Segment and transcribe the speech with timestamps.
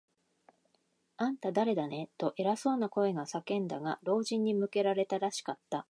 [1.17, 5.79] 「あんた、だれだね？」と、偉そうな声が叫んだが、老人に向けられたらしかった。